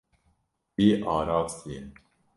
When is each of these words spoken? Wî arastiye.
Wî 0.75 0.87
arastiye. 1.17 1.81